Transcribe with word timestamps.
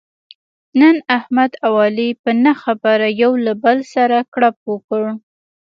نن 0.79 0.95
احمد 1.17 1.51
او 1.65 1.73
علي 1.85 2.09
په 2.23 2.31
نه 2.43 2.53
خبره 2.61 3.07
یو 3.21 3.31
له 3.45 3.53
بل 3.63 3.77
سره 3.93 4.17
کړپ 4.33 4.57
وکړ. 4.71 5.03